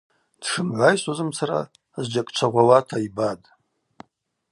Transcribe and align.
Дшымгӏвайсуазымцара 0.41 1.61
зджьакӏ 2.03 2.31
чвагъвауата 2.35 2.97
йбатӏ. 3.05 3.45